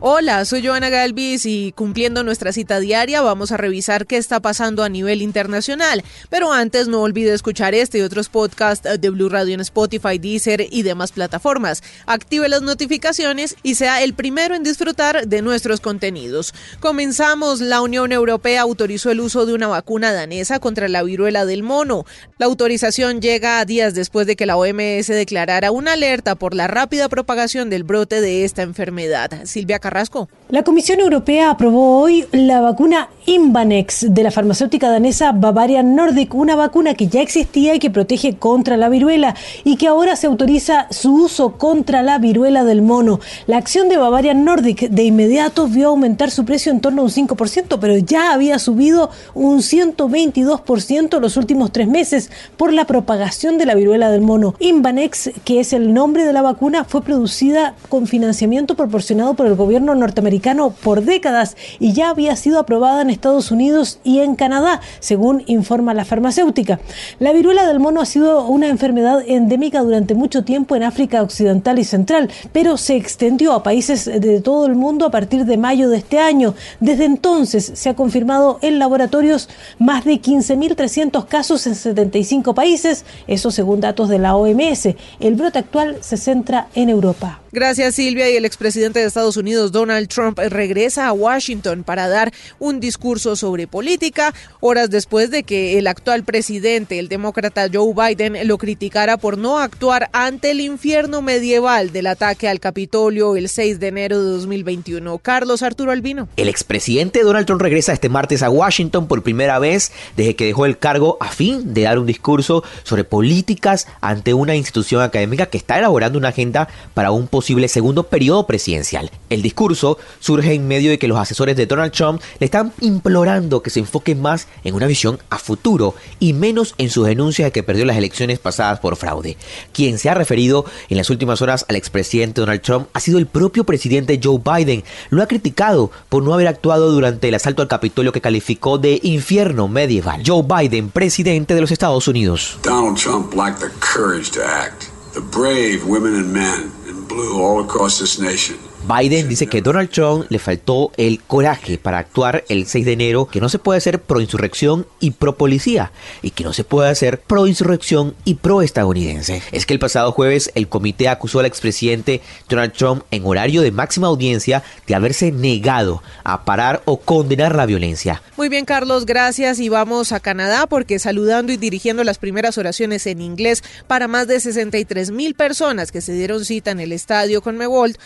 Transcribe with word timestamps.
Hola, 0.00 0.44
soy 0.44 0.64
Joana 0.64 0.90
Galvis 0.90 1.44
y 1.44 1.72
cumpliendo 1.72 2.22
nuestra 2.22 2.52
cita 2.52 2.78
diaria 2.78 3.20
vamos 3.20 3.50
a 3.50 3.56
revisar 3.56 4.06
qué 4.06 4.16
está 4.16 4.38
pasando 4.38 4.84
a 4.84 4.88
nivel 4.88 5.22
internacional. 5.22 6.04
Pero 6.30 6.52
antes 6.52 6.86
no 6.86 7.02
olvide 7.02 7.34
escuchar 7.34 7.74
este 7.74 7.98
y 7.98 8.02
otros 8.02 8.28
podcasts 8.28 8.88
de 9.00 9.10
Blue 9.10 9.28
Radio 9.28 9.54
en 9.54 9.60
Spotify, 9.60 10.18
Deezer 10.18 10.68
y 10.70 10.82
demás 10.82 11.10
plataformas. 11.10 11.82
Active 12.06 12.48
las 12.48 12.62
notificaciones 12.62 13.56
y 13.64 13.74
sea 13.74 14.04
el 14.04 14.14
primero 14.14 14.54
en 14.54 14.62
disfrutar 14.62 15.26
de 15.26 15.42
nuestros 15.42 15.80
contenidos. 15.80 16.54
Comenzamos. 16.78 17.60
La 17.60 17.80
Unión 17.80 18.12
Europea 18.12 18.62
autorizó 18.62 19.10
el 19.10 19.18
uso 19.18 19.46
de 19.46 19.54
una 19.54 19.66
vacuna 19.66 20.12
danesa 20.12 20.60
contra 20.60 20.86
la 20.86 21.02
viruela 21.02 21.44
del 21.44 21.64
mono. 21.64 22.06
La 22.38 22.46
autorización 22.46 23.20
llega 23.20 23.58
a 23.58 23.64
días 23.64 23.94
después 23.94 24.28
de 24.28 24.36
que 24.36 24.46
la 24.46 24.56
OMS 24.56 25.08
declarara 25.08 25.72
una 25.72 25.94
alerta 25.94 26.36
por 26.36 26.54
la 26.54 26.68
rápida 26.68 27.08
propagación 27.08 27.68
del 27.68 27.82
brote 27.82 28.20
de 28.20 28.44
esta 28.44 28.62
enfermedad. 28.62 29.44
Silvia 29.44 29.80
Carrasco 29.88 30.28
la 30.50 30.62
Comisión 30.62 31.00
Europea 31.00 31.50
aprobó 31.50 32.00
hoy 32.00 32.24
la 32.32 32.62
vacuna 32.62 33.10
Imvanex 33.26 34.06
de 34.08 34.22
la 34.22 34.30
farmacéutica 34.30 34.88
danesa 34.88 35.32
Bavarian 35.32 35.94
Nordic, 35.94 36.34
una 36.34 36.56
vacuna 36.56 36.94
que 36.94 37.08
ya 37.08 37.20
existía 37.20 37.74
y 37.74 37.78
que 37.78 37.90
protege 37.90 38.36
contra 38.36 38.78
la 38.78 38.88
viruela 38.88 39.34
y 39.64 39.76
que 39.76 39.88
ahora 39.88 40.16
se 40.16 40.26
autoriza 40.26 40.86
su 40.90 41.12
uso 41.24 41.58
contra 41.58 42.02
la 42.02 42.16
viruela 42.16 42.64
del 42.64 42.80
mono. 42.80 43.20
La 43.46 43.58
acción 43.58 43.90
de 43.90 43.98
Bavarian 43.98 44.42
Nordic 44.42 44.88
de 44.88 45.02
inmediato 45.02 45.68
vio 45.68 45.88
aumentar 45.88 46.30
su 46.30 46.46
precio 46.46 46.72
en 46.72 46.80
torno 46.80 47.02
a 47.02 47.04
un 47.04 47.10
5%, 47.10 47.78
pero 47.78 47.98
ya 47.98 48.32
había 48.32 48.58
subido 48.58 49.10
un 49.34 49.58
122% 49.58 51.20
los 51.20 51.36
últimos 51.36 51.72
tres 51.72 51.88
meses 51.88 52.30
por 52.56 52.72
la 52.72 52.86
propagación 52.86 53.58
de 53.58 53.66
la 53.66 53.74
viruela 53.74 54.10
del 54.10 54.22
mono. 54.22 54.54
Imvanex, 54.60 55.32
que 55.44 55.60
es 55.60 55.74
el 55.74 55.92
nombre 55.92 56.24
de 56.24 56.32
la 56.32 56.40
vacuna, 56.40 56.84
fue 56.84 57.02
producida 57.02 57.74
con 57.90 58.06
financiamiento 58.06 58.74
proporcionado 58.74 59.34
por 59.34 59.46
el 59.46 59.54
gobierno 59.54 59.94
norteamericano 59.94 60.37
por 60.82 61.02
décadas 61.02 61.56
y 61.78 61.92
ya 61.92 62.10
había 62.10 62.36
sido 62.36 62.58
aprobada 62.58 63.02
en 63.02 63.10
Estados 63.10 63.50
Unidos 63.50 63.98
y 64.04 64.20
en 64.20 64.34
Canadá, 64.34 64.80
según 65.00 65.42
informa 65.46 65.94
la 65.94 66.04
farmacéutica. 66.04 66.80
La 67.18 67.32
viruela 67.32 67.66
del 67.66 67.80
mono 67.80 68.00
ha 68.00 68.06
sido 68.06 68.46
una 68.46 68.68
enfermedad 68.68 69.22
endémica 69.26 69.82
durante 69.82 70.14
mucho 70.14 70.44
tiempo 70.44 70.76
en 70.76 70.84
África 70.84 71.22
Occidental 71.22 71.78
y 71.78 71.84
Central, 71.84 72.30
pero 72.52 72.76
se 72.76 72.96
extendió 72.96 73.52
a 73.52 73.62
países 73.62 74.04
de 74.06 74.40
todo 74.40 74.66
el 74.66 74.74
mundo 74.74 75.06
a 75.06 75.10
partir 75.10 75.44
de 75.44 75.56
mayo 75.56 75.88
de 75.88 75.98
este 75.98 76.18
año. 76.18 76.54
Desde 76.80 77.04
entonces 77.04 77.72
se 77.74 77.88
ha 77.88 77.94
confirmado 77.94 78.58
en 78.62 78.78
laboratorios 78.78 79.48
más 79.78 80.04
de 80.04 80.20
15.300 80.20 81.26
casos 81.26 81.66
en 81.66 81.74
75 81.74 82.54
países, 82.54 83.04
eso 83.26 83.50
según 83.50 83.80
datos 83.80 84.08
de 84.08 84.18
la 84.18 84.36
OMS. 84.36 84.88
El 85.20 85.34
brote 85.34 85.58
actual 85.58 85.98
se 86.00 86.16
centra 86.16 86.68
en 86.74 86.88
Europa. 86.88 87.40
Gracias 87.50 87.94
Silvia 87.94 88.30
y 88.30 88.36
el 88.36 88.44
expresidente 88.44 89.00
de 89.00 89.06
Estados 89.06 89.38
Unidos 89.38 89.72
Donald 89.72 90.08
Trump 90.08 90.38
regresa 90.38 91.06
a 91.06 91.14
Washington 91.14 91.82
para 91.82 92.06
dar 92.06 92.30
un 92.58 92.78
discurso 92.78 93.36
sobre 93.36 93.66
política 93.66 94.34
horas 94.60 94.90
después 94.90 95.30
de 95.30 95.44
que 95.44 95.78
el 95.78 95.86
actual 95.86 96.24
presidente, 96.24 96.98
el 96.98 97.08
demócrata 97.08 97.66
Joe 97.72 97.94
Biden, 97.94 98.46
lo 98.46 98.58
criticara 98.58 99.16
por 99.16 99.38
no 99.38 99.60
actuar 99.60 100.10
ante 100.12 100.50
el 100.50 100.60
infierno 100.60 101.22
medieval 101.22 101.90
del 101.90 102.08
ataque 102.08 102.48
al 102.48 102.60
Capitolio 102.60 103.34
el 103.34 103.48
6 103.48 103.80
de 103.80 103.88
enero 103.88 104.22
de 104.22 104.30
2021. 104.30 105.16
Carlos 105.16 105.62
Arturo 105.62 105.90
Albino. 105.90 106.28
El 106.36 106.50
expresidente 106.50 107.22
Donald 107.22 107.46
Trump 107.46 107.62
regresa 107.62 107.94
este 107.94 108.10
martes 108.10 108.42
a 108.42 108.50
Washington 108.50 109.08
por 109.08 109.22
primera 109.22 109.58
vez 109.58 109.90
desde 110.18 110.36
que 110.36 110.44
dejó 110.44 110.66
el 110.66 110.76
cargo 110.76 111.16
a 111.20 111.30
fin 111.30 111.72
de 111.72 111.82
dar 111.82 111.98
un 111.98 112.04
discurso 112.04 112.62
sobre 112.82 113.04
políticas 113.04 113.88
ante 114.02 114.34
una 114.34 114.54
institución 114.54 115.00
académica 115.00 115.46
que 115.46 115.56
está 115.56 115.78
elaborando 115.78 116.18
una 116.18 116.28
agenda 116.28 116.68
para 116.92 117.10
un 117.10 117.26
posible 117.38 117.68
segundo 117.68 118.02
periodo 118.02 118.48
presidencial. 118.48 119.12
El 119.30 119.42
discurso 119.42 119.96
surge 120.18 120.54
en 120.54 120.66
medio 120.66 120.90
de 120.90 120.98
que 120.98 121.06
los 121.06 121.16
asesores 121.16 121.54
de 121.54 121.66
Donald 121.66 121.92
Trump 121.92 122.20
le 122.40 122.46
están 122.46 122.72
implorando 122.80 123.62
que 123.62 123.70
se 123.70 123.78
enfoque 123.78 124.16
más 124.16 124.48
en 124.64 124.74
una 124.74 124.88
visión 124.88 125.20
a 125.30 125.38
futuro 125.38 125.94
y 126.18 126.32
menos 126.32 126.74
en 126.78 126.90
sus 126.90 127.06
denuncias 127.06 127.46
de 127.46 127.52
que 127.52 127.62
perdió 127.62 127.84
las 127.84 127.96
elecciones 127.96 128.40
pasadas 128.40 128.80
por 128.80 128.96
fraude. 128.96 129.36
Quien 129.72 129.98
se 129.98 130.10
ha 130.10 130.14
referido 130.14 130.64
en 130.88 130.96
las 130.96 131.10
últimas 131.10 131.40
horas 131.40 131.64
al 131.68 131.76
expresidente 131.76 132.40
Donald 132.40 132.60
Trump 132.60 132.88
ha 132.92 132.98
sido 132.98 133.18
el 133.18 133.28
propio 133.28 133.62
presidente 133.62 134.18
Joe 134.20 134.40
Biden. 134.44 134.82
Lo 135.10 135.22
ha 135.22 135.28
criticado 135.28 135.92
por 136.08 136.24
no 136.24 136.34
haber 136.34 136.48
actuado 136.48 136.90
durante 136.90 137.28
el 137.28 137.36
asalto 137.36 137.62
al 137.62 137.68
Capitolio 137.68 138.10
que 138.10 138.20
calificó 138.20 138.78
de 138.78 138.98
infierno 139.04 139.68
medieval. 139.68 140.24
Joe 140.26 140.42
Biden, 140.42 140.90
presidente 140.90 141.54
de 141.54 141.60
los 141.60 141.70
Estados 141.70 142.08
Unidos. 142.08 142.58
Donald 142.64 142.96
Trump 142.96 143.32
lacked 143.32 143.60
the 143.60 143.70
courage 143.78 144.32
to 144.32 144.40
act. 144.42 144.86
The 145.14 145.20
brave 145.20 145.84
women 145.86 146.16
and 146.16 146.32
men 146.32 146.77
blue 147.08 147.42
all 147.42 147.64
across 147.64 147.98
this 148.00 148.18
nation 148.20 148.58
Biden 148.88 149.28
dice 149.28 149.48
que 149.48 149.60
Donald 149.60 149.90
Trump 149.90 150.24
le 150.30 150.38
faltó 150.38 150.92
el 150.96 151.20
coraje 151.20 151.76
para 151.76 151.98
actuar 151.98 152.44
el 152.48 152.66
6 152.66 152.86
de 152.86 152.92
enero, 152.92 153.26
que 153.26 153.38
no 153.38 153.50
se 153.50 153.58
puede 153.58 153.76
hacer 153.76 154.00
pro 154.00 154.22
insurrección 154.22 154.86
y 154.98 155.10
pro 155.10 155.36
policía, 155.36 155.92
y 156.22 156.30
que 156.30 156.42
no 156.42 156.54
se 156.54 156.64
puede 156.64 156.88
hacer 156.88 157.20
pro 157.20 157.46
insurrección 157.46 158.14
y 158.24 158.36
pro 158.36 158.62
estadounidense. 158.62 159.42
Es 159.52 159.66
que 159.66 159.74
el 159.74 159.78
pasado 159.78 160.10
jueves 160.12 160.50
el 160.54 160.68
comité 160.68 161.10
acusó 161.10 161.40
al 161.40 161.44
expresidente 161.44 162.22
Donald 162.48 162.72
Trump 162.72 163.02
en 163.10 163.26
horario 163.26 163.60
de 163.60 163.72
máxima 163.72 164.06
audiencia 164.06 164.62
de 164.86 164.94
haberse 164.94 165.32
negado 165.32 166.02
a 166.24 166.46
parar 166.46 166.80
o 166.86 166.98
condenar 166.98 167.54
la 167.54 167.66
violencia. 167.66 168.22
Muy 168.38 168.48
bien, 168.48 168.64
Carlos, 168.64 169.04
gracias. 169.04 169.58
Y 169.58 169.68
vamos 169.68 170.12
a 170.12 170.20
Canadá 170.20 170.66
porque 170.66 170.98
saludando 170.98 171.52
y 171.52 171.58
dirigiendo 171.58 172.04
las 172.04 172.16
primeras 172.16 172.56
oraciones 172.56 173.06
en 173.06 173.20
inglés 173.20 173.62
para 173.86 174.08
más 174.08 174.28
de 174.28 174.40
63 174.40 175.10
mil 175.10 175.34
personas 175.34 175.92
que 175.92 176.00
se 176.00 176.14
dieron 176.14 176.46
cita 176.46 176.70
en 176.70 176.80
el 176.80 176.92
estadio 176.92 177.42
con 177.42 177.58
Mewold, 177.58 177.98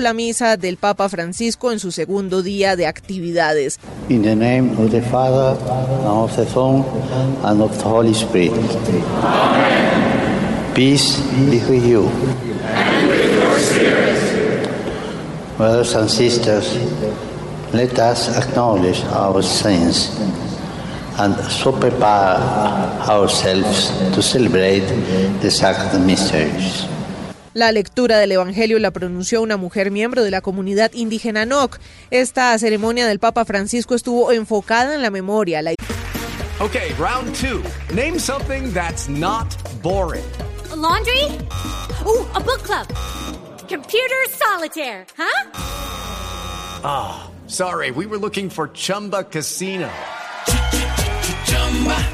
la 0.00 0.14
misa 0.14 0.56
del 0.56 0.76
Papa 0.76 1.08
Francisco 1.08 1.72
en 1.72 1.78
su 1.78 1.92
segundo 1.92 2.42
día 2.42 2.76
de 2.76 2.86
actividades. 2.86 3.78
In 4.08 4.22
the 4.22 4.34
name 4.34 4.76
of 4.78 4.90
the 4.90 5.02
Father, 5.02 5.56
and 5.60 6.06
of 6.06 6.36
the 6.36 6.46
Son, 6.46 6.84
and 7.44 7.60
of 7.62 7.76
the 7.76 7.84
Holy 7.84 8.14
Spirit. 8.14 8.52
Peace 10.74 11.20
be 11.50 11.58
with 11.68 11.84
you. 11.84 12.08
And 12.64 13.08
with 13.08 13.34
your 13.34 13.58
spirit. 13.58 14.68
Brothers 15.58 15.94
and 15.94 16.08
sisters, 16.08 16.78
let 17.72 17.98
us 17.98 18.36
acknowledge 18.36 19.02
our 19.12 19.42
sins 19.42 20.10
and 21.18 21.34
so 21.50 21.70
prepare 21.72 22.38
ourselves 23.06 23.90
to 24.14 24.22
celebrate 24.22 24.86
the 25.40 25.50
sacred 25.50 26.00
mysteries. 26.00 26.89
La 27.60 27.72
lectura 27.72 28.16
del 28.16 28.32
Evangelio 28.32 28.78
la 28.78 28.90
pronunció 28.90 29.42
una 29.42 29.58
mujer 29.58 29.90
miembro 29.90 30.24
de 30.24 30.30
la 30.30 30.40
comunidad 30.40 30.94
indígena 30.94 31.44
Nok. 31.44 31.78
Esta 32.10 32.58
ceremonia 32.58 33.06
del 33.06 33.18
Papa 33.18 33.44
Francisco 33.44 33.94
estuvo 33.94 34.32
enfocada 34.32 34.94
en 34.94 35.02
la 35.02 35.10
memoria. 35.10 35.60
La... 35.60 35.74
Okay, 36.58 36.94
round 36.98 37.34
two. 37.34 37.62
Name 37.94 38.18
something 38.18 38.72
that's 38.72 39.10
not 39.10 39.46
boring. 39.82 40.24
laundry? 40.74 41.24
Ooh, 42.06 42.24
a 42.34 42.40
book 42.40 42.62
club. 42.62 42.86
Computer 43.68 44.16
solitaire, 44.30 45.04
huh? 45.18 45.50
Ah, 46.82 47.26
oh, 47.26 47.30
sorry. 47.46 47.90
We 47.90 48.06
were 48.06 48.16
looking 48.16 48.48
for 48.48 48.68
Chumba 48.68 49.24
Casino. 49.24 49.90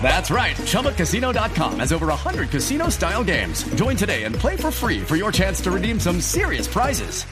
That's 0.01 0.31
right. 0.31 0.57
ChumbaCasino.com 0.57 1.81
has 1.81 1.93
over 1.93 2.07
100 2.07 2.51
casino 2.51 2.89
style 2.89 3.25
games. 3.25 3.65
Join 3.75 3.97
today 3.97 4.23
and 4.25 4.35
play 4.35 4.57
for 4.57 4.71
free 4.71 5.01
for 5.01 5.17
your 5.17 5.33
chance 5.33 5.61
to 5.63 5.73
redeem 5.73 5.99
some 5.99 6.21
serious 6.21 6.69
prizes. 6.69 7.25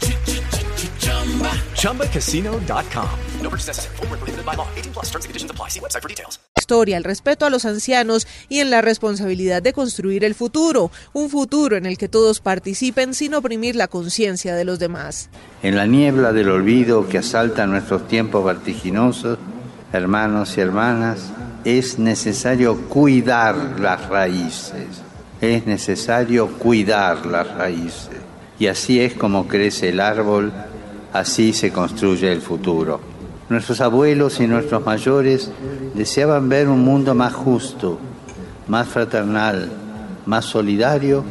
ChumbaCasino.com. 1.77 3.11
No 3.41 3.51
purchase 3.51 3.69
necessary. 3.69 3.97
Full 3.97 4.07
prohibited 4.09 4.45
by 4.45 4.55
law. 4.55 4.67
18 4.75 4.93
plus 4.93 5.05
terms 5.11 5.25
and 5.25 5.31
conditions 5.31 5.51
apply. 5.51 5.69
See 5.69 5.81
website 5.81 6.03
for 6.03 6.09
details. 6.09 6.41
Historia, 6.57 6.97
el 6.97 7.05
respeto 7.05 7.45
a 7.45 7.51
los 7.51 7.67
ancianos 7.67 8.27
y 8.49 8.61
en 8.61 8.71
la 8.71 8.81
responsabilidad 8.81 9.61
de 9.61 9.75
construir 9.75 10.25
el 10.25 10.35
futuro. 10.35 10.91
Un 11.13 11.29
futuro 11.29 11.77
en 11.77 11.85
el 11.85 11.99
que 11.99 12.09
todos 12.09 12.41
participen 12.41 13.13
sin 13.13 13.35
oprimir 13.35 13.77
la 13.77 13.87
conciencia 13.87 14.55
de 14.55 14.65
los 14.65 14.79
demás. 14.79 15.29
En 15.63 15.77
la 15.77 15.87
niebla 15.87 16.33
del 16.33 16.49
olvido 16.49 17.07
que 17.07 17.19
asalta 17.19 17.67
nuestros 17.67 18.09
tiempos 18.09 18.43
vertiginosos, 18.45 19.39
hermanos 19.93 20.57
y 20.57 20.63
hermanas, 20.63 21.31
es 21.65 21.99
necesario 21.99 22.77
cuidar 22.89 23.81
las 23.81 24.09
raíces, 24.09 25.03
es 25.41 25.67
necesario 25.67 26.49
cuidar 26.49 27.25
las 27.25 27.55
raíces. 27.55 28.21
Y 28.59 28.67
así 28.67 29.01
es 29.01 29.15
como 29.15 29.49
crece 29.49 29.89
el 29.89 30.01
árbol, 30.01 30.53
así 31.13 31.53
se 31.53 31.73
construye 31.73 32.31
el 32.31 32.43
futuro. 32.43 33.01
Nuestros 33.49 33.81
abuelos 33.81 34.41
y 34.41 34.47
nuestros 34.47 34.85
mayores 34.85 35.51
deseaban 35.95 36.49
ver 36.49 36.69
un 36.69 36.85
mundo 36.85 37.15
más 37.15 37.33
justo, 37.33 37.99
más 38.69 38.87
fraternal, 38.87 39.71
más 40.27 40.45
solidario 40.45 41.25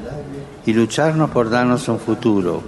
y 0.66 0.74
lucharnos 0.74 1.30
por 1.30 1.50
darnos 1.50 1.88
un 1.88 2.00
futuro. 2.00 2.62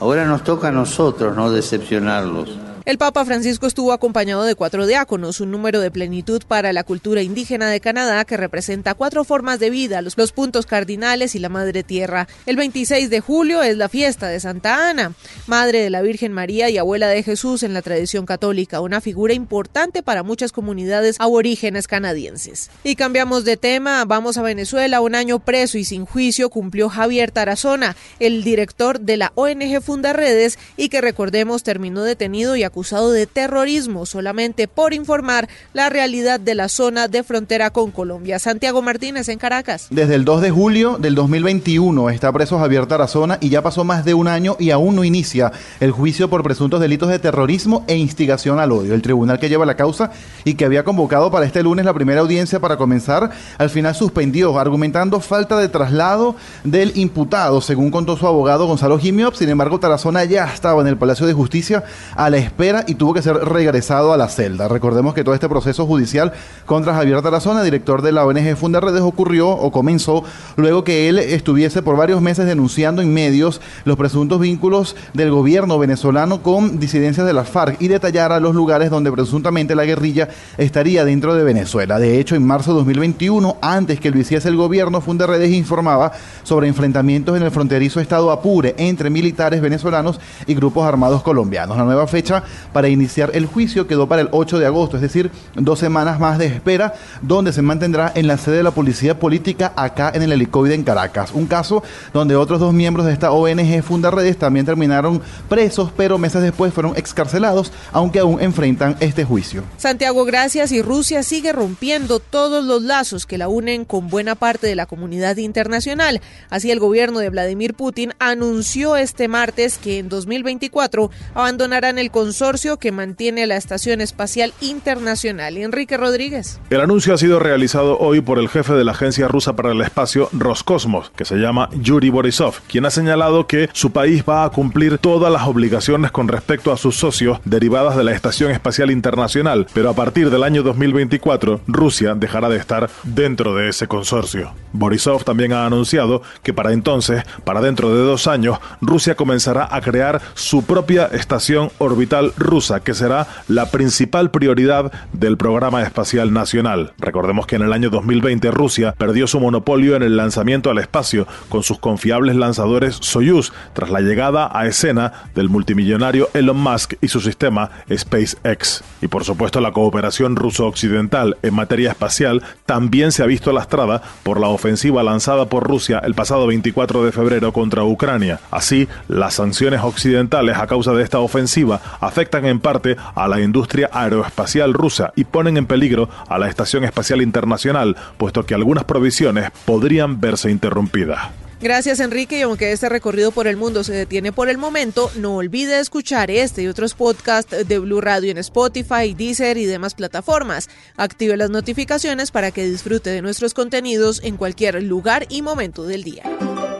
Ahora 0.00 0.24
nos 0.26 0.42
toca 0.42 0.68
a 0.68 0.72
nosotros 0.72 1.36
no 1.36 1.50
decepcionarlos 1.50 2.63
el 2.86 2.98
Papa 2.98 3.24
Francisco 3.24 3.66
estuvo 3.66 3.94
acompañado 3.94 4.42
de 4.44 4.54
cuatro 4.54 4.86
diáconos, 4.86 5.40
un 5.40 5.50
número 5.50 5.80
de 5.80 5.90
plenitud 5.90 6.42
para 6.46 6.70
la 6.74 6.84
cultura 6.84 7.22
indígena 7.22 7.70
de 7.70 7.80
Canadá 7.80 8.26
que 8.26 8.36
representa 8.36 8.92
cuatro 8.92 9.24
formas 9.24 9.58
de 9.58 9.70
vida, 9.70 10.02
los, 10.02 10.14
puntos 10.32 10.66
cardinales 10.66 11.34
y 11.34 11.38
la 11.38 11.48
Madre 11.48 11.82
Tierra. 11.82 12.28
El 12.44 12.56
26 12.56 13.08
de 13.08 13.20
julio 13.20 13.62
es 13.62 13.78
la 13.78 13.88
fiesta 13.88 14.28
de 14.28 14.38
Santa 14.38 14.90
Ana, 14.90 15.14
Madre 15.46 15.80
de 15.80 15.88
la 15.88 16.02
Virgen 16.02 16.32
María 16.32 16.68
y 16.68 16.76
abuela 16.76 17.08
de 17.08 17.22
Jesús 17.22 17.62
en 17.62 17.72
la 17.72 17.80
tradición 17.80 18.26
católica, 18.26 18.82
una 18.82 19.00
figura 19.00 19.32
importante 19.32 20.02
para 20.02 20.22
muchas 20.22 20.52
comunidades 20.52 21.16
aborígenes 21.20 21.88
canadienses. 21.88 22.70
Y 22.82 22.96
cambiamos 22.96 23.46
de 23.46 23.56
tema, 23.56 24.04
vamos 24.04 24.36
a 24.36 24.42
Venezuela, 24.42 25.00
un 25.00 25.14
año 25.14 25.38
preso 25.38 25.78
y 25.78 25.84
sin 25.84 26.04
juicio 26.04 26.50
cumplió 26.50 26.90
Javier 26.90 27.30
Tarazona, 27.30 27.96
el 28.20 28.44
director 28.44 29.00
de 29.00 29.16
la 29.16 29.32
ONG 29.36 29.80
Fundaredes 29.80 30.58
y 30.76 30.90
que 30.90 31.00
recordemos 31.00 31.62
terminó 31.62 32.02
detenido 32.02 32.56
y 32.56 32.62
acusado 32.62 32.73
de 32.74 33.28
terrorismo 33.28 34.04
solamente 34.04 34.66
por 34.66 34.94
informar 34.94 35.48
la 35.74 35.90
realidad 35.90 36.40
de 36.40 36.56
la 36.56 36.68
zona 36.68 37.06
de 37.06 37.22
frontera 37.22 37.70
con 37.70 37.92
Colombia. 37.92 38.40
Santiago 38.40 38.82
Martínez 38.82 39.28
en 39.28 39.38
Caracas. 39.38 39.86
Desde 39.90 40.16
el 40.16 40.24
2 40.24 40.42
de 40.42 40.50
julio 40.50 40.98
del 40.98 41.14
2021 41.14 42.10
está 42.10 42.32
preso 42.32 42.58
Javier 42.58 42.86
Tarazona 42.86 43.38
y 43.40 43.48
ya 43.48 43.62
pasó 43.62 43.84
más 43.84 44.04
de 44.04 44.14
un 44.14 44.26
año 44.26 44.56
y 44.58 44.70
aún 44.70 44.96
no 44.96 45.04
inicia 45.04 45.52
el 45.78 45.92
juicio 45.92 46.28
por 46.28 46.42
presuntos 46.42 46.80
delitos 46.80 47.10
de 47.10 47.20
terrorismo 47.20 47.84
e 47.86 47.96
instigación 47.96 48.58
al 48.58 48.72
odio. 48.72 48.94
El 48.94 49.02
tribunal 49.02 49.38
que 49.38 49.48
lleva 49.48 49.64
la 49.66 49.76
causa 49.76 50.10
y 50.44 50.54
que 50.54 50.64
había 50.64 50.82
convocado 50.82 51.30
para 51.30 51.46
este 51.46 51.62
lunes 51.62 51.84
la 51.84 51.94
primera 51.94 52.22
audiencia 52.22 52.58
para 52.58 52.76
comenzar, 52.76 53.30
al 53.56 53.70
final 53.70 53.94
suspendió, 53.94 54.58
argumentando 54.58 55.20
falta 55.20 55.58
de 55.58 55.68
traslado 55.68 56.34
del 56.64 56.90
imputado, 56.96 57.60
según 57.60 57.92
contó 57.92 58.16
su 58.16 58.26
abogado 58.26 58.66
Gonzalo 58.66 58.98
Jimiop. 58.98 59.34
Sin 59.34 59.48
embargo, 59.48 59.78
Tarazona 59.78 60.24
ya 60.24 60.46
estaba 60.46 60.82
en 60.82 60.88
el 60.88 60.96
Palacio 60.96 61.26
de 61.26 61.34
Justicia 61.34 61.84
a 62.16 62.30
la 62.30 62.38
espera 62.38 62.63
y 62.86 62.94
tuvo 62.94 63.12
que 63.12 63.20
ser 63.20 63.36
regresado 63.36 64.14
a 64.14 64.16
la 64.16 64.28
celda. 64.28 64.68
Recordemos 64.68 65.12
que 65.12 65.22
todo 65.22 65.34
este 65.34 65.50
proceso 65.50 65.84
judicial 65.84 66.32
contra 66.64 66.94
Javier 66.94 67.20
Tarazona, 67.20 67.62
director 67.62 68.00
de 68.00 68.10
la 68.10 68.24
ONG 68.24 68.56
Fundaredes, 68.56 69.02
ocurrió 69.02 69.50
o 69.50 69.70
comenzó 69.70 70.24
luego 70.56 70.82
que 70.82 71.10
él 71.10 71.18
estuviese 71.18 71.82
por 71.82 71.98
varios 71.98 72.22
meses 72.22 72.46
denunciando 72.46 73.02
en 73.02 73.12
medios 73.12 73.60
los 73.84 73.98
presuntos 73.98 74.40
vínculos 74.40 74.96
del 75.12 75.30
gobierno 75.30 75.78
venezolano 75.78 76.42
con 76.42 76.80
disidencias 76.80 77.26
de 77.26 77.34
la 77.34 77.44
FARC 77.44 77.82
y 77.82 77.88
detallara 77.88 78.40
los 78.40 78.54
lugares 78.54 78.88
donde 78.88 79.12
presuntamente 79.12 79.74
la 79.74 79.84
guerrilla 79.84 80.30
estaría 80.56 81.04
dentro 81.04 81.34
de 81.34 81.44
Venezuela. 81.44 81.98
De 81.98 82.18
hecho, 82.18 82.34
en 82.34 82.46
marzo 82.46 82.70
de 82.70 82.78
2021, 82.78 83.58
antes 83.60 84.00
que 84.00 84.10
lo 84.10 84.18
hiciese 84.18 84.48
el 84.48 84.56
gobierno, 84.56 85.02
Fundaredes 85.02 85.52
informaba 85.52 86.12
sobre 86.44 86.68
enfrentamientos 86.68 87.36
en 87.36 87.42
el 87.42 87.50
fronterizo 87.50 88.00
estado 88.00 88.30
Apure 88.30 88.74
entre 88.78 89.10
militares 89.10 89.60
venezolanos 89.60 90.18
y 90.46 90.54
grupos 90.54 90.86
armados 90.86 91.22
colombianos. 91.22 91.76
La 91.76 91.84
nueva 91.84 92.06
fecha 92.06 92.42
para 92.72 92.88
iniciar 92.88 93.30
el 93.34 93.46
juicio 93.46 93.86
quedó 93.86 94.08
para 94.08 94.22
el 94.22 94.28
8 94.30 94.58
de 94.58 94.66
agosto, 94.66 94.96
es 94.96 95.02
decir, 95.02 95.30
dos 95.54 95.78
semanas 95.78 96.20
más 96.20 96.38
de 96.38 96.46
espera, 96.46 96.94
donde 97.22 97.52
se 97.52 97.62
mantendrá 97.62 98.12
en 98.14 98.26
la 98.26 98.38
sede 98.38 98.58
de 98.58 98.62
la 98.62 98.70
Policía 98.70 99.18
Política 99.18 99.72
acá 99.76 100.10
en 100.14 100.22
el 100.22 100.32
helicoide 100.32 100.74
en 100.74 100.84
Caracas. 100.84 101.32
Un 101.32 101.46
caso 101.46 101.82
donde 102.12 102.36
otros 102.36 102.60
dos 102.60 102.72
miembros 102.72 103.06
de 103.06 103.12
esta 103.12 103.32
ONG 103.32 103.82
Fundaredes 103.82 104.38
también 104.38 104.66
terminaron 104.66 105.22
presos, 105.48 105.90
pero 105.96 106.18
meses 106.18 106.42
después 106.42 106.72
fueron 106.72 106.96
excarcelados, 106.96 107.72
aunque 107.92 108.20
aún 108.20 108.40
enfrentan 108.40 108.96
este 109.00 109.24
juicio. 109.24 109.62
Santiago, 109.76 110.24
gracias. 110.24 110.72
Y 110.72 110.82
Rusia 110.82 111.22
sigue 111.22 111.52
rompiendo 111.52 112.20
todos 112.20 112.64
los 112.64 112.82
lazos 112.82 113.26
que 113.26 113.38
la 113.38 113.48
unen 113.48 113.84
con 113.84 114.08
buena 114.08 114.34
parte 114.34 114.66
de 114.66 114.74
la 114.74 114.86
comunidad 114.86 115.36
internacional. 115.36 116.20
Así 116.50 116.70
el 116.70 116.80
gobierno 116.80 117.18
de 117.18 117.30
Vladimir 117.30 117.74
Putin 117.74 118.12
anunció 118.18 118.96
este 118.96 119.28
martes 119.28 119.78
que 119.78 119.98
en 119.98 120.08
2024 120.08 121.10
abandonarán 121.34 121.98
el 121.98 122.10
consorcio 122.10 122.43
que 122.78 122.92
mantiene 122.92 123.46
la 123.46 123.56
Estación 123.56 124.02
Espacial 124.02 124.52
Internacional. 124.60 125.56
Enrique 125.56 125.96
Rodríguez. 125.96 126.60
El 126.68 126.82
anuncio 126.82 127.14
ha 127.14 127.18
sido 127.18 127.38
realizado 127.38 127.98
hoy 127.98 128.20
por 128.20 128.38
el 128.38 128.50
jefe 128.50 128.74
de 128.74 128.84
la 128.84 128.92
Agencia 128.92 129.28
Rusa 129.28 129.56
para 129.56 129.72
el 129.72 129.80
Espacio, 129.80 130.28
Roscosmos, 130.30 131.10
que 131.16 131.24
se 131.24 131.36
llama 131.36 131.70
Yuri 131.72 132.10
Borisov, 132.10 132.60
quien 132.68 132.84
ha 132.84 132.90
señalado 132.90 133.46
que 133.46 133.70
su 133.72 133.92
país 133.92 134.24
va 134.28 134.44
a 134.44 134.50
cumplir 134.50 134.98
todas 134.98 135.32
las 135.32 135.44
obligaciones 135.44 136.10
con 136.10 136.28
respecto 136.28 136.70
a 136.70 136.76
sus 136.76 136.96
socios 136.96 137.38
derivadas 137.46 137.96
de 137.96 138.04
la 138.04 138.12
Estación 138.12 138.50
Espacial 138.50 138.90
Internacional, 138.90 139.66
pero 139.72 139.88
a 139.88 139.94
partir 139.94 140.28
del 140.28 140.42
año 140.42 140.62
2024 140.62 141.62
Rusia 141.66 142.14
dejará 142.14 142.50
de 142.50 142.58
estar 142.58 142.90
dentro 143.04 143.54
de 143.54 143.70
ese 143.70 143.88
consorcio. 143.88 144.52
Borisov 144.74 145.24
también 145.24 145.54
ha 145.54 145.64
anunciado 145.64 146.20
que 146.42 146.52
para 146.52 146.72
entonces, 146.72 147.24
para 147.44 147.62
dentro 147.62 147.94
de 147.94 148.02
dos 148.02 148.26
años, 148.26 148.58
Rusia 148.82 149.14
comenzará 149.14 149.66
a 149.70 149.80
crear 149.80 150.20
su 150.34 150.64
propia 150.64 151.06
estación 151.06 151.70
orbital 151.78 152.33
rusa, 152.36 152.80
que 152.80 152.94
será 152.94 153.26
la 153.48 153.70
principal 153.70 154.30
prioridad 154.30 154.92
del 155.12 155.36
programa 155.36 155.82
espacial 155.82 156.32
nacional. 156.32 156.92
Recordemos 156.98 157.46
que 157.46 157.56
en 157.56 157.62
el 157.62 157.72
año 157.72 157.90
2020 157.90 158.50
Rusia 158.50 158.94
perdió 158.96 159.26
su 159.26 159.40
monopolio 159.40 159.96
en 159.96 160.02
el 160.02 160.16
lanzamiento 160.16 160.70
al 160.70 160.78
espacio 160.78 161.26
con 161.48 161.62
sus 161.62 161.78
confiables 161.78 162.36
lanzadores 162.36 162.98
Soyuz 163.00 163.52
tras 163.72 163.90
la 163.90 164.00
llegada 164.00 164.50
a 164.52 164.66
escena 164.66 165.12
del 165.34 165.48
multimillonario 165.48 166.28
Elon 166.34 166.58
Musk 166.58 166.94
y 167.00 167.08
su 167.08 167.20
sistema 167.20 167.70
SpaceX. 167.92 168.82
Y 169.00 169.08
por 169.08 169.24
supuesto 169.24 169.60
la 169.60 169.72
cooperación 169.72 170.36
ruso-occidental 170.36 171.36
en 171.42 171.54
materia 171.54 171.90
espacial 171.90 172.42
también 172.66 173.12
se 173.12 173.22
ha 173.22 173.26
visto 173.26 173.52
lastrada 173.52 174.02
por 174.22 174.40
la 174.40 174.48
ofensiva 174.48 175.02
lanzada 175.02 175.46
por 175.46 175.64
Rusia 175.64 176.00
el 176.04 176.14
pasado 176.14 176.46
24 176.46 177.04
de 177.04 177.12
febrero 177.12 177.52
contra 177.52 177.84
Ucrania. 177.84 178.40
Así, 178.50 178.88
las 179.08 179.34
sanciones 179.34 179.80
occidentales 179.82 180.56
a 180.56 180.66
causa 180.66 180.92
de 180.92 181.02
esta 181.02 181.18
ofensiva 181.18 181.80
afectan 182.14 182.46
en 182.46 182.60
parte 182.60 182.96
a 183.16 183.26
la 183.26 183.40
industria 183.40 183.90
aeroespacial 183.92 184.72
rusa 184.72 185.12
y 185.16 185.24
ponen 185.24 185.56
en 185.56 185.66
peligro 185.66 186.08
a 186.28 186.38
la 186.38 186.48
Estación 186.48 186.84
Espacial 186.84 187.20
Internacional, 187.20 187.96
puesto 188.18 188.46
que 188.46 188.54
algunas 188.54 188.84
provisiones 188.84 189.50
podrían 189.64 190.20
verse 190.20 190.48
interrumpidas. 190.48 191.32
Gracias 191.60 191.98
Enrique 191.98 192.38
y 192.38 192.42
aunque 192.42 192.70
este 192.70 192.88
recorrido 192.88 193.32
por 193.32 193.48
el 193.48 193.56
mundo 193.56 193.82
se 193.82 193.94
detiene 193.94 194.30
por 194.30 194.48
el 194.48 194.58
momento, 194.58 195.10
no 195.16 195.36
olvide 195.36 195.80
escuchar 195.80 196.30
este 196.30 196.62
y 196.62 196.68
otros 196.68 196.94
podcasts 196.94 197.66
de 197.66 197.78
Blue 197.80 198.00
Radio 198.00 198.30
en 198.30 198.38
Spotify, 198.38 199.12
Deezer 199.16 199.56
y 199.56 199.64
demás 199.64 199.94
plataformas. 199.94 200.68
Active 200.96 201.36
las 201.36 201.50
notificaciones 201.50 202.30
para 202.30 202.52
que 202.52 202.64
disfrute 202.64 203.10
de 203.10 203.22
nuestros 203.22 203.54
contenidos 203.54 204.22
en 204.22 204.36
cualquier 204.36 204.80
lugar 204.84 205.26
y 205.30 205.42
momento 205.42 205.82
del 205.82 206.04
día. 206.04 206.22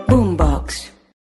Boombox. 0.06 0.92